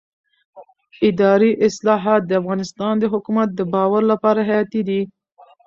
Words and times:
اداري 1.09 1.51
اصلاحات 1.67 2.21
د 2.25 2.31
افغانستان 2.41 2.93
د 2.99 3.03
حکومت 3.13 3.47
د 3.53 3.61
باور 3.73 4.01
لپاره 4.11 4.39
حیاتي 4.49 4.81
دي 4.89 5.01